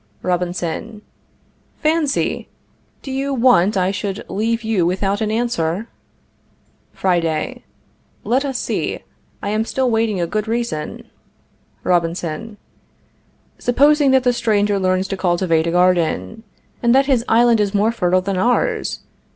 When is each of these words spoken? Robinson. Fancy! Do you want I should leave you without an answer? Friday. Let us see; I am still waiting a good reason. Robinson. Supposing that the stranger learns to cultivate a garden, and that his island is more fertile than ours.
Robinson. 0.23 1.03
Fancy! 1.77 2.49
Do 3.03 3.11
you 3.11 3.35
want 3.35 3.77
I 3.77 3.91
should 3.91 4.27
leave 4.27 4.63
you 4.63 4.83
without 4.83 5.21
an 5.21 5.29
answer? 5.29 5.89
Friday. 6.91 7.63
Let 8.23 8.43
us 8.43 8.57
see; 8.57 9.01
I 9.43 9.49
am 9.49 9.63
still 9.63 9.91
waiting 9.91 10.19
a 10.19 10.25
good 10.25 10.47
reason. 10.47 11.03
Robinson. 11.83 12.57
Supposing 13.59 14.09
that 14.09 14.23
the 14.23 14.33
stranger 14.33 14.79
learns 14.79 15.07
to 15.09 15.17
cultivate 15.17 15.67
a 15.67 15.71
garden, 15.71 16.41
and 16.81 16.95
that 16.95 17.05
his 17.05 17.23
island 17.29 17.59
is 17.59 17.75
more 17.75 17.91
fertile 17.91 18.21
than 18.21 18.37
ours. 18.37 19.01